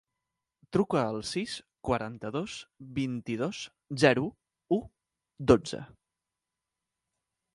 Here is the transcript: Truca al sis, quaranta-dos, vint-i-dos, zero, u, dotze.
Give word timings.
Truca 0.75 1.01
al 1.09 1.19
sis, 1.31 1.57
quaranta-dos, 1.89 2.55
vint-i-dos, 2.95 3.61
zero, 4.05 4.25
u, 4.77 4.81
dotze. 5.53 5.85